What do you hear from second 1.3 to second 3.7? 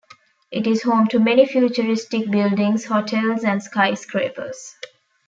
futuristic buildings, hotels and